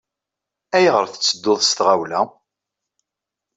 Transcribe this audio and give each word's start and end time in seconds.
Ayɣer 0.75 1.05
tettedduḍ 1.07 1.59
s 1.63 1.71
tɣawla? 1.77 2.21